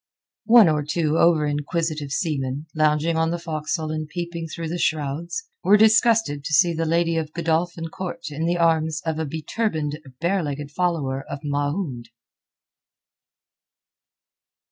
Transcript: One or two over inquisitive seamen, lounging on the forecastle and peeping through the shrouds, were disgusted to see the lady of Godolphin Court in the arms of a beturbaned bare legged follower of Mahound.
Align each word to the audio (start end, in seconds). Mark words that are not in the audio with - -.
One 0.47 0.67
or 0.67 0.81
two 0.81 1.19
over 1.19 1.45
inquisitive 1.45 2.09
seamen, 2.11 2.65
lounging 2.73 3.17
on 3.17 3.29
the 3.29 3.37
forecastle 3.37 3.91
and 3.91 4.07
peeping 4.09 4.47
through 4.47 4.69
the 4.69 4.79
shrouds, 4.79 5.43
were 5.63 5.77
disgusted 5.77 6.43
to 6.43 6.53
see 6.53 6.73
the 6.73 6.85
lady 6.87 7.17
of 7.17 7.33
Godolphin 7.33 7.87
Court 7.89 8.31
in 8.31 8.47
the 8.47 8.57
arms 8.57 9.03
of 9.05 9.19
a 9.19 9.27
beturbaned 9.27 9.99
bare 10.19 10.41
legged 10.41 10.71
follower 10.71 11.23
of 11.29 11.41
Mahound. 11.43 12.07